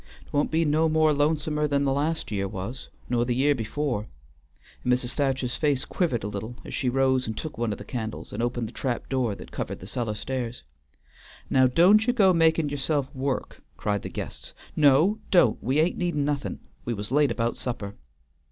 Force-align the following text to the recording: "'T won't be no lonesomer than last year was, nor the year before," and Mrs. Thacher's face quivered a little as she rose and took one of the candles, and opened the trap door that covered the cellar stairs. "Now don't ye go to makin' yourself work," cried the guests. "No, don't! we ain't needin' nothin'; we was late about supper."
"'T 0.23 0.29
won't 0.31 0.49
be 0.49 0.65
no 0.65 0.87
lonesomer 0.87 1.67
than 1.67 1.85
last 1.85 2.31
year 2.31 2.47
was, 2.47 2.89
nor 3.07 3.23
the 3.23 3.35
year 3.35 3.53
before," 3.53 4.07
and 4.83 4.91
Mrs. 4.91 5.13
Thacher's 5.13 5.55
face 5.57 5.85
quivered 5.85 6.23
a 6.23 6.27
little 6.27 6.55
as 6.65 6.73
she 6.73 6.89
rose 6.89 7.27
and 7.27 7.37
took 7.37 7.55
one 7.55 7.71
of 7.71 7.77
the 7.77 7.83
candles, 7.83 8.33
and 8.33 8.41
opened 8.41 8.67
the 8.67 8.71
trap 8.73 9.09
door 9.09 9.35
that 9.35 9.51
covered 9.51 9.79
the 9.79 9.85
cellar 9.85 10.15
stairs. 10.15 10.63
"Now 11.51 11.67
don't 11.67 12.07
ye 12.07 12.13
go 12.13 12.29
to 12.29 12.39
makin' 12.39 12.69
yourself 12.69 13.13
work," 13.13 13.61
cried 13.77 14.01
the 14.01 14.09
guests. 14.09 14.55
"No, 14.75 15.19
don't! 15.29 15.61
we 15.61 15.77
ain't 15.77 15.99
needin' 15.99 16.25
nothin'; 16.25 16.61
we 16.83 16.95
was 16.95 17.11
late 17.11 17.29
about 17.29 17.55
supper." 17.55 17.93